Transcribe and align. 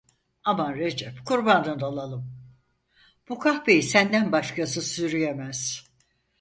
Aman 0.43 0.71
Recep, 0.73 1.23
kurbanın 1.25 1.79
olalım, 1.79 2.31
bu 3.29 3.39
kahpeyi 3.39 3.83
senden 3.83 4.31
başkası 4.31 4.81
sürüyemez… 4.81 5.83